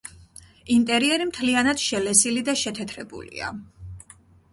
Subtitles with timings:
[0.75, 3.51] ინტერიერი მთლიანად შელესილი და შეთეთრებულია.